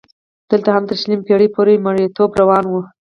[0.49, 2.73] دلته هم تر شلمې پېړۍ پورې مریتوب روان و.